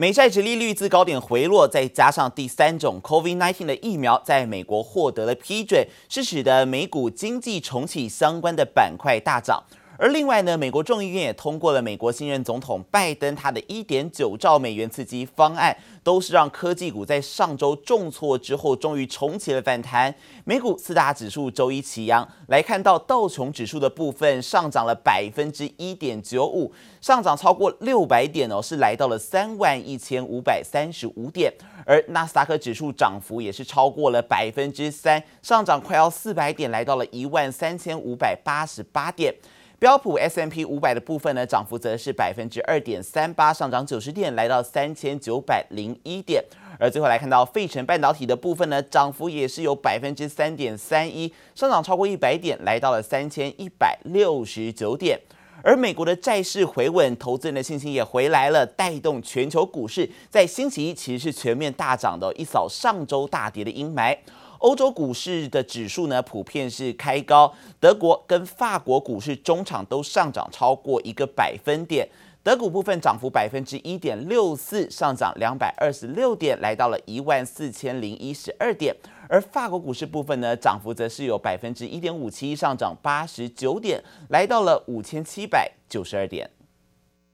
[0.00, 9.60] 美债值利率自高点回落，再加上第三种 COVID-19 的疫苗在美国获得了批准，是使得美股经济重启相关的板块大涨。
[10.00, 20.14] 而另外呢，美国众议院也通过了美国新任总统拜登他的一点九兆美元刺激方案，都是让科技股在上周重挫之后，终于重启了反弹。
[20.44, 31.52] 美股四大指数周一齐扬，来看到道琼指数的部分上涨了百分之一点九五，上涨超过六百点哦，是来到了三万一千五百三十五点。
[31.84, 39.34] 而纳斯达克指数涨幅也是超过了百分之三，上涨快要四百点，来到了一万三千五百八十八点。
[39.80, 46.42] 标普 S M P 五百的部分呢，涨幅则是百分之二点三八，上涨九十点，来到三千九百零一点。
[46.80, 55.20] 而最后来看到费城半导体的部分呢，涨幅也是有百分之三点三一，上涨超过一百点，来到了三千一百六十九点。
[55.62, 64.16] 而美国的债市回稳，投资人的信心也回来了，带动全球股市在星期一其实是全面大涨的，一扫上周大跌的阴霾。
[64.58, 67.52] 欧洲股市的指数呢，普遍是开高。
[67.78, 72.08] 德国跟法国股市中场都上涨超过一个百分点。
[72.42, 78.94] 德股部分涨幅百分之一点六四，上涨两百二十六点，来到了一万四千零一十二点。
[79.28, 86.50] 而法国股市部分呢，涨幅则是有百分之一点五七，上涨八十九点，来到了五千七百九十二点。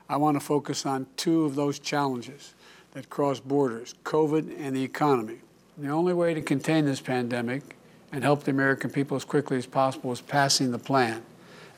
[0.06, 2.52] I want to focus on two of those challenges
[2.94, 5.38] that cross borders, COVID and the economy.
[5.76, 7.76] The only way to contain this pandemic
[8.12, 11.22] and help the American people as quickly as possible is passing the plan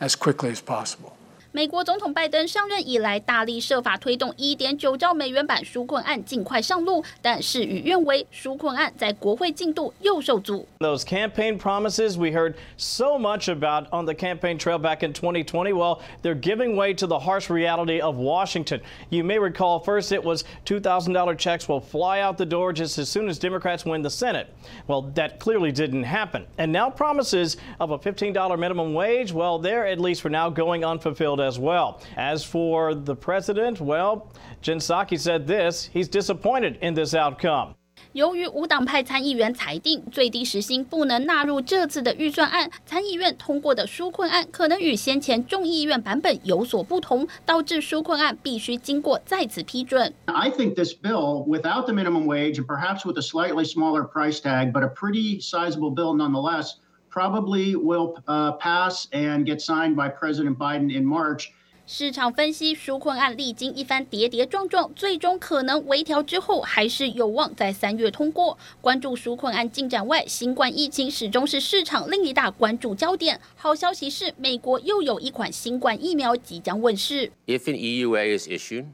[0.00, 1.15] as quickly as possible.
[1.55, 10.65] 美国总统拜登上任以来，大力设法推动一点九兆美元版纾困案尽快上路，但事与愿违，纾困案在国会进度又受阻。
[10.79, 15.99] Those campaign promises we heard so much about on the campaign trail back in 2020, well,
[16.21, 18.79] they're giving way to the harsh reality of Washington.
[19.09, 23.09] You may recall first it was $2,000 checks will fly out the door just as
[23.09, 24.47] soon as Democrats win the Senate.
[24.87, 26.45] Well, that clearly didn't happen.
[26.57, 30.85] And now promises of a $15 minimum wage, well, they're at least for now going
[30.85, 31.99] unfulfilled as well.
[32.17, 34.31] As for the president, well,
[34.61, 37.75] Jen Psaki said this, he's disappointed in this outcome.
[38.13, 50.13] 由于无党派参议员裁定最低时薪不能纳入这次的预算案，参议院通过的纾困案可能与先前众议院版本有所不同，导致纾困案必须经过再次批准。
[50.25, 54.73] I think this bill, without the minimum wage and perhaps with a slightly smaller price tag,
[54.73, 56.73] but a pretty sizable bill nonetheless.
[57.16, 58.12] Probably will
[58.60, 61.46] pass and get signed by President Biden in March.
[61.86, 68.58] 市场分析，纾困案历经一番跌跌撞撞，最终可能微调之后，还是有望在三月通过。
[68.82, 73.40] 关注纾困案进展外，新冠疫情始终是市场另一大关注焦点。
[73.54, 77.32] 好消息是，美国又有一款新冠疫苗即将问世。
[77.46, 78.84] If an EUA is issued,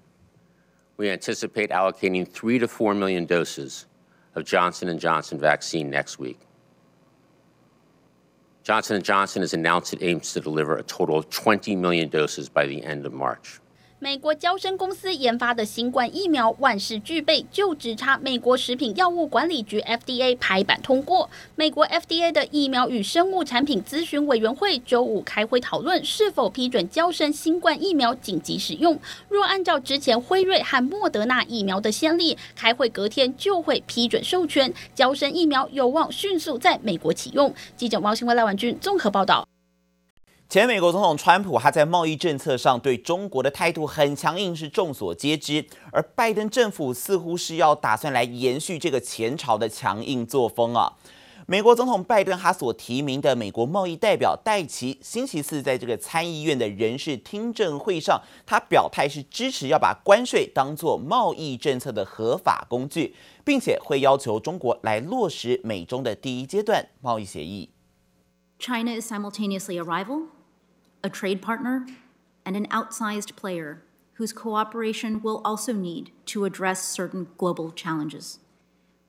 [0.95, 3.81] we anticipate allocating three to four million doses
[4.35, 6.37] of Johnson and Johnson vaccine next week.
[8.63, 12.49] Johnson & Johnson has announced it aims to deliver a total of 20 million doses
[12.49, 13.59] by the end of March.
[14.03, 21.31] 美国交生公司研发的新冠疫苗万事俱备，就只差美国食品药物管理局 FDA 拍板通过。
[21.55, 28.99] 美国 FDA 的疫苗与生物产品咨询委员会周五开会讨论是否批准交生新冠疫苗紧急使用。
[29.29, 37.55] 若按照之前辉瑞和莫德纳疫苗的先例，开会隔天就会批准授权交生疫苗，有望迅速在美国启用。
[37.77, 39.47] 记者王新辉、赖婉君综合报道。
[40.53, 45.65] 前美国总统川普，他在贸易政策上对中国的态度很强硬，是众所皆知。
[45.91, 50.93] 而拜登政府似乎是要打算来延续这个前朝的强硬作风啊。
[51.47, 67.71] 美国总统拜登他所提名的美国贸易代表戴琪，星期四在这个参议院的人事听证会上，他表态是支持要把关税当作贸易政策的合法工具，并且会要求中国来落实美中的第一阶段贸易协议。
[68.59, 70.27] China is simultaneously a rival.
[71.05, 71.87] A trade partner,
[72.45, 73.83] and an outsized player
[74.15, 78.39] whose cooperation will also need to address certain global challenges.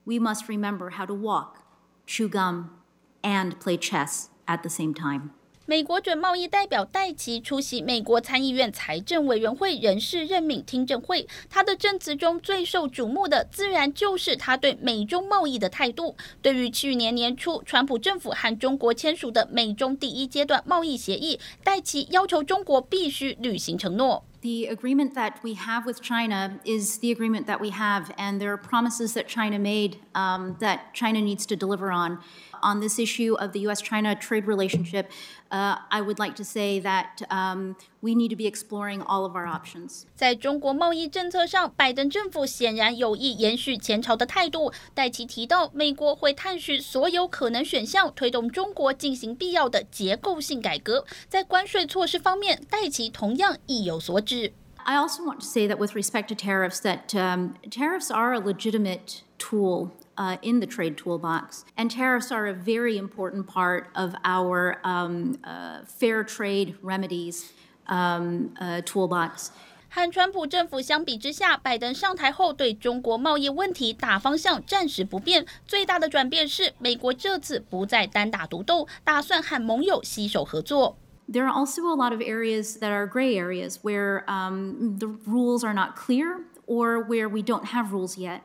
[0.04, 1.64] We must remember how to walk,
[2.06, 2.76] chew gum,
[3.22, 5.32] and play chess at the same time.
[5.66, 16.16] 美国准贸易代表戴奇出席美国参议院财政委员会人事任命听证会，他的证词中最受瞩目的，自然就是他对美中贸易的态度。
[16.42, 24.22] 对于去年年初川普政府和中国签署的美中第一阶段贸易协议，戴奇要求中国必须履行承诺。
[24.42, 28.58] The agreement that we have with China is the agreement that we have, and there are
[28.58, 32.18] promises that China made um, that China needs to deliver on.
[32.63, 35.09] On this issue of the U.S.-China trade relationship,
[35.49, 39.33] uh, I would like to say that um, we need to be exploring all of
[39.33, 40.03] our options.
[40.13, 44.73] 在中国贸易政策上，拜登政府显然有意延续前朝的态度。
[44.93, 51.05] 戴琪提到，美国会探寻所有可能选项，推动中国进行必要的结构性改革。
[51.29, 54.51] 在关税措施方面，戴琪同样意有所指。
[54.85, 59.21] I also want to say that with respect to tariffs, that um, tariffs are a legitimate
[59.37, 64.77] tool uh, in the trade toolbox, and tariffs are a very important part of our
[64.83, 67.51] um, uh, fair trade remedies
[67.87, 69.51] um, uh, toolbox.
[69.91, 75.47] 和川普政府相比之下，拜登上台后对中国贸易问题大方向暂时不变。
[75.65, 80.95] 最大的转变是，美国这次不再单打独斗，打算和盟友携手合作。
[81.27, 85.73] There are also a lot of areas that are gray areas where um, the rules are
[85.73, 88.41] not clear or where we don't have rules yet.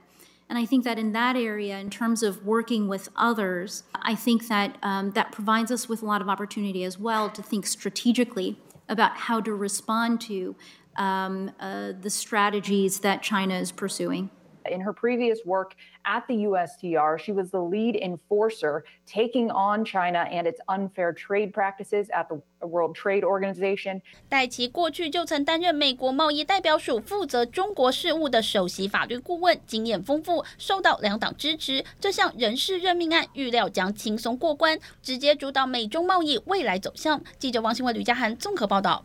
[0.49, 4.47] And I think that in that area, in terms of working with others, I think
[4.47, 8.57] that um, that provides us with a lot of opportunity as well to think strategically
[8.89, 10.55] about how to respond to
[10.97, 14.31] um, uh, the strategies that China is pursuing.
[14.69, 15.71] In her previous work
[16.03, 21.51] at the USTR, she was the lead enforcer taking on China and its unfair trade
[21.51, 24.01] practices at the World Trade Organization.
[24.29, 31.83] 戴琪过去就曾担任美国贸易代表署负责中国事务的首席法律顾问，经验丰富，受到两党支持。
[31.99, 37.21] 这项人事任命案预料将轻松过关，直接主导美中贸易未来走向。
[37.37, 39.03] 记者王新伟、吕家涵综合报道。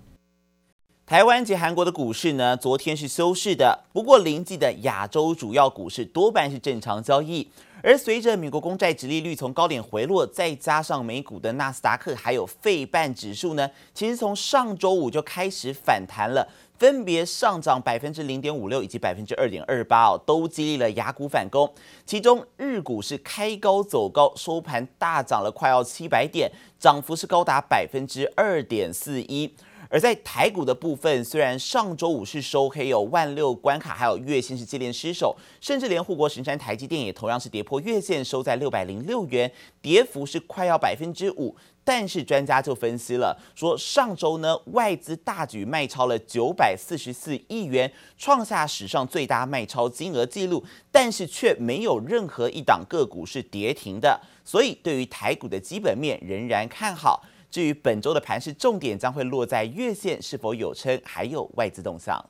[1.06, 3.78] 台湾及韩国的股市呢，昨天是休市的。
[3.92, 7.46] 不过，临近的亚洲主要股市多半是正常交易。
[7.82, 16.48] 而随着美国公债殖利率从高点回落，再加上美股的纳斯达克还有费半指数呢，其实从上周五就开始反弹了，
[16.78, 21.70] 分别上涨百分之零点五六以及百分之二点二八哦，都激励了雅股反攻。
[22.06, 29.54] 其中日股是开高走高，收盘大涨了快要七百点，涨幅是高达百分之二点四一。
[29.94, 39.48] 而在台股的部分，虽然上周五是收黑，有万六关卡，还有月线是接连失守，甚至连护国神山台积电也同样是跌破月线，收在六百零六元，
[39.80, 41.54] 跌幅是快要百分之五。
[41.84, 57.22] 但是专家就分析了，说上周呢外资大举卖超了九百四十四亿元，创下史上最大卖超金额记录，但是却没有任何一档个股是跌停的，所以对于台股的基本面仍然看好。
[57.54, 62.20] 至于本周的盘市重点将会落在月线是否有撑，还有外资动向。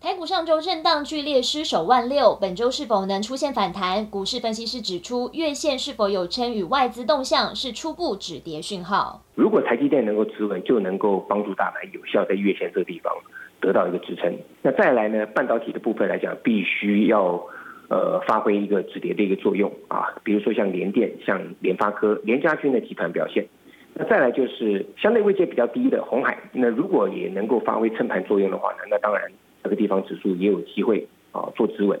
[0.00, 4.04] 台股上周震荡剧烈，失守万六，本周是否能出现反弹？
[4.10, 9.22] 股市分析师指出，月线是否有撑与外资动向是初步止跌讯号。
[9.36, 13.14] 如果台积电能够止稳，就能够帮助大盘有效在月线这个地方
[13.60, 14.36] 得到一个支撑。
[14.62, 17.40] 那再来呢，半导体的部分来讲，必须要
[17.88, 23.46] 呃发挥一个止跌的一个作用啊，比如说像联电、像联发科、联家军的集团表现。
[23.96, 29.22] 那再来就是相对位阶比较低的红海，那如果也能够发挥撑盘作用的话呢，那当然
[29.62, 32.00] 这个地方指数也有机会啊做止稳。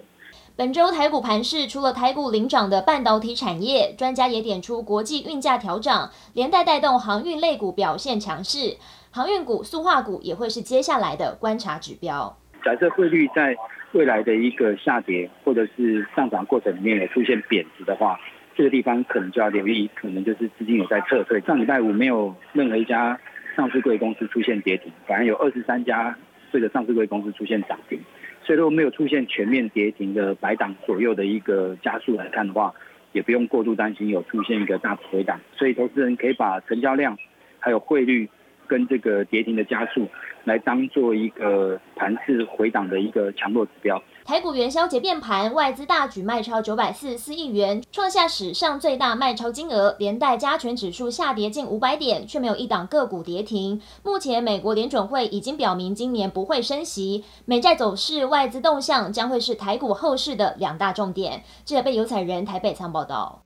[0.56, 8.76] 本周台股盘市，除了台股领涨的半导体产业，专家也点出国际运价调涨，连带带动航运类股表现强势，
[9.12, 12.36] 航运股、塑化股也会是接下来的观察指标。
[12.64, 13.54] 假设汇率在
[13.92, 18.18] 未来的一个下跌或者是上涨过程里面也出现贬值的话。
[18.56, 21.40] 这个地方可能就要留意，可能就是资金有在撤退。
[21.40, 23.18] 上礼拜五没有任何一家
[23.56, 26.16] 上市柜公司出现跌停，反而有二十三家
[26.52, 27.98] 这个上市柜公司出现涨停。
[28.42, 32.74] 所以如果没有出现全面跌停的百档左右的一个加速来看的话，
[33.12, 35.40] 也不用过度担心有出现一个大幅回档。
[35.56, 37.16] 所以投资人可以把成交量
[37.58, 38.28] 还有汇率
[38.66, 40.08] 跟这个跌停的加速
[40.44, 44.02] 来当做一个盘势回档的一个强弱指标。
[44.24, 53.82] 台股元宵节变盘，外资大举卖超九百四十四亿元，创下史上最大卖超金额，连带加权指数下跌近五百点，却没有一档个股跌停。
[54.02, 61.44] 目前美国联准会已经表明今年不会升息，美债走势、外资动向将会是台股后市的两大重点。
[61.66, 63.42] 记者被有彩人台北仓报道。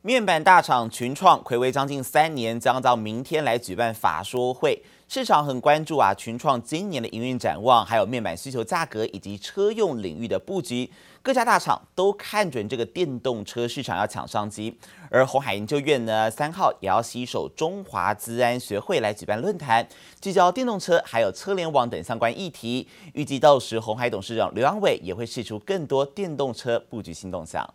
[0.00, 4.82] 面板大厂群创睽违将近三年，将到明天来举办法说会。
[5.14, 10.90] 市场很关注啊，群创今年的营运展望，还有面板需求价格以及车用领域的布局，
[11.20, 14.74] 各家大厂都看准这个电动车市场要抢商机。
[15.10, 19.86] 而鸿海研究院呢，三号也要携手中华资安学会来举办论坛，
[20.18, 22.88] 聚焦电动车还有车联网等相关议题。
[23.12, 27.68] 预计到时鸿海董事长刘阳伟也会释出更多电动车布局新动向。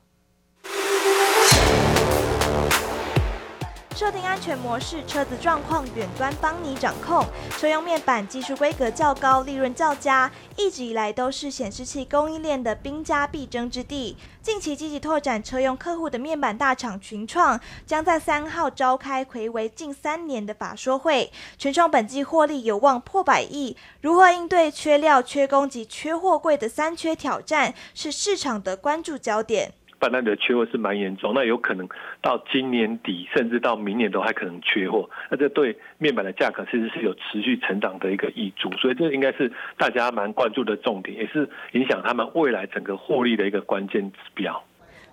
[3.98, 7.25] 设定安全模式，车子状况远端帮你掌控。
[7.58, 14.16] 车用面板技术规格较高，利润较佳，一直以来都是显示器供应链的兵家必争之地。
[14.44, 21.32] 近期积极拓展车用客户的面板大厂群创，将在三号召开睽违近三年的法说会。
[21.58, 29.74] 群创本季获利有望破百亿，如何应对缺料、缺工及缺货柜的三缺挑战，是市场的关注焦点。
[30.00, 31.88] 半导体的缺货是蛮严重，那有可能
[32.22, 35.10] 到今年底，甚至到明年都还可能缺货。
[35.30, 44.63] 那这对面板的价格其实是有持续成长的一个益处，所以这应该是大家蛮关注的重点，也是影响他们未来整个获利的一个关键指标。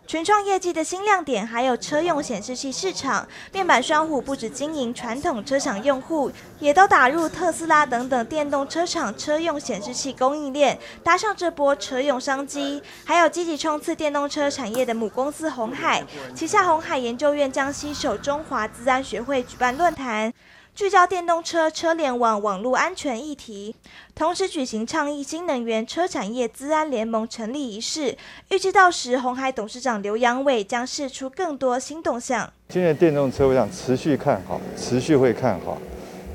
[0.06, 6.30] 群创业绩的新亮点还有车用显示器市场，面板双虎不止经营传统车厂用户，
[6.60, 12.82] 也都打入特斯拉等等电动车厂车用显示器供应链，搭上这波车用商机。
[13.04, 20.30] 还有积极冲刺电动车产业的母公司红海，旗下红海研究院将携手中华资安学会举办论坛。
[20.74, 23.72] 聚焦电动车车联网网络安全议题，
[24.12, 28.18] 同时举行倡议新能源车产业资安联盟成立仪式。
[28.50, 32.52] 预计到时，鸿海董事长刘扬伟将释出更多新动向。
[32.70, 35.78] 今年电动车，我想持续看好，持续会看好。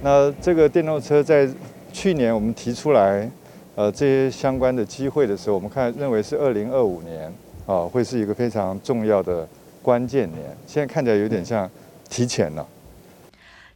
[0.01, 1.45] 那这个电动车在
[1.91, 3.29] 去年我们提出来，
[3.75, 7.29] 呃，这些相关的机会的时候，我们看认为是二零二五年
[7.65, 9.45] 啊，会是一个非常重要的
[9.81, 10.57] 关键年。
[10.65, 11.69] 现在看起来有点像
[12.09, 12.65] 提前了。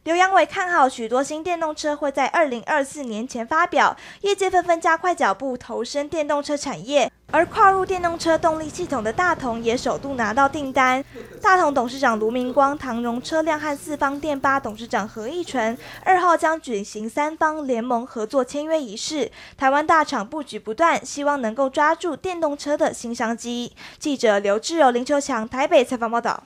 [0.04, 7.10] 刘扬伟看好许多新电动车会在二零二四年前发表，业界纷纷加快脚步投身电动车产业。
[7.30, 11.02] 而跨入电动车动力系统的大同也首度拿到订单。
[11.40, 19.32] 大同董事长卢明光、唐荣车辆和四方电巴董事长何义纯二号将举行三方联盟合作签约仪式。
[19.56, 23.74] 台湾大厂布局不断，希望能够抓住电动车的新商机。
[23.98, 26.44] 记者刘志柔、林秋强台北采访报道。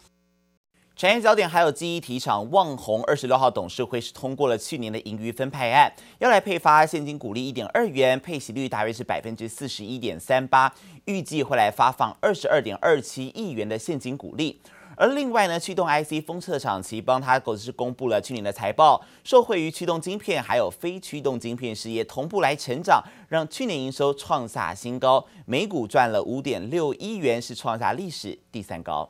[0.99, 10.75] 产业焦点还有记忆体厂旺宏二十六号董事会是通过了去年的盈余分派案，要来配发现金股利一点二元，配息率大约是百分之四十一点三八，
[11.05, 14.61] 预计会来发放二十二点二七亿元的现金股利。
[14.97, 29.09] 而另外呢，驱动 IC 封测厂其帮它狗是公布了去年的财报，受惠于驱动晶片还有非驱动晶片事业同步来成长，让去年营收创下新高，每股赚了五点六一元，是创下历史第三高。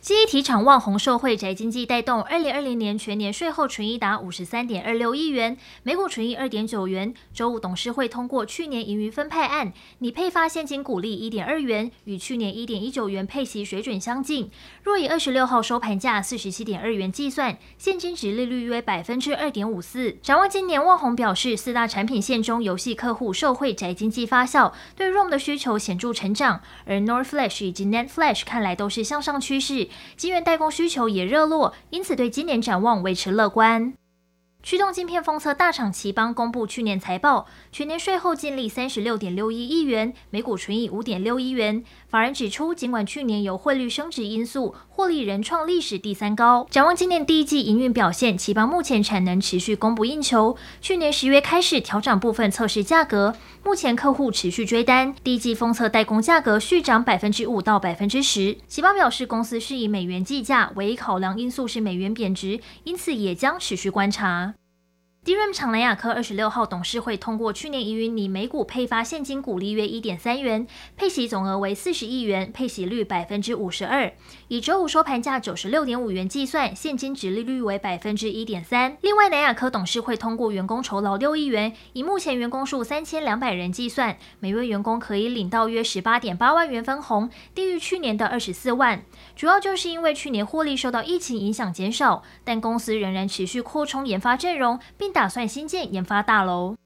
[0.00, 7.12] 记忆体厂旺宏受惠宅经济带动，二零二零年全年税后纯益达五十三点二六亿元，每股纯益二点九元。
[7.34, 14.50] 周五董事会通过去年盈余分派案，拟配发现金股利一点二元，与去年一点一九元配息水准相近。
[14.82, 20.12] 若以二十六号收盘价四十七点二元计算，现金殖利率约百分之二点五四。
[20.22, 29.89] 展望今年，旺宏表示，四大产品线中，游戏客户受惠宅经济发酵，对 ROM 的需求显著成长，而 NOR Flash 以及 Net Flash 看来都是向上趋势。
[30.16, 33.94] 晶圆代工需求也热络，因此对今年展望维持乐观。
[34.62, 41.82] 驱动晶片封测大厂奇邦公布去年财报，全年税后净利三十六点六一亿元，每股纯益五点六一元。
[42.08, 46.66] 法人指出，尽管去年有汇率升值因素，获利仍创历史第三高。
[46.70, 50.56] 展望今年第一季营运表现，奇邦目前产能持续供不应求。
[50.82, 55.14] 去年十月开始调整部分测试价格，目前客户持续追单。
[55.24, 58.58] 第一季封测代工价格续涨百分之五到百分之十。
[58.68, 64.49] 奇邦表示，公司是以美元计价，唯一考量因素是美元贬值，因此也将持续观察。
[65.22, 74.10] DRAM 厂南亚科二十六号董事会通过去年盈余拟每股配发现金股利约一点三元，配息总额为四十亿元，配息率百分之五十二。
[74.48, 78.96] 以周五收盘价九十六点五元计算，现金值利率为百分之一点三。
[79.02, 89.02] 另外，南亚科董事会通过员工酬劳六亿元，以目前员工数三千两百人计算，每位员工可以领到约十八点八万元分红，低于去年的二十四万。
[89.36, 96.76] 主要就是因为去年获利受到疫情影响减少，但公司仍然持续扩充研发阵容，并打算新建研发大楼。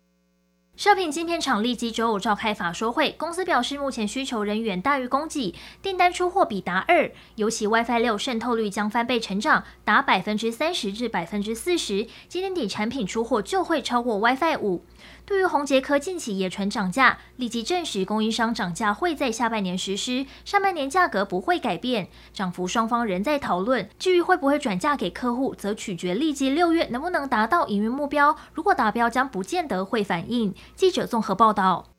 [0.76, 14.84] 射频晶片厂立即周五召开法说会，公司表示目前需求仍远大于供给，订单出货比达二，尤其 WiFi 六渗透率将翻倍成长，达百分之三十至百分之四十，今年底产品出货就会超过 WiFi 五。
[15.26, 23.88] 对于宏捷科近期也传涨价，立即证实供应商涨价会在下半年实施，上半年价格不会改变，涨幅双方仍在讨论。
[23.98, 28.36] 至于会不会转嫁给客户，则取决立即六月能不能达到营运目标。
[28.52, 30.54] 如果达标，将不见得会反映。
[30.76, 31.93] 记者综合报道。